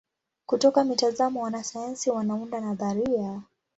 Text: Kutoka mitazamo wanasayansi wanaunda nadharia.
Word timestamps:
Kutoka 0.45 0.83
mitazamo 0.83 1.41
wanasayansi 1.41 2.09
wanaunda 2.09 2.59
nadharia. 2.61 3.41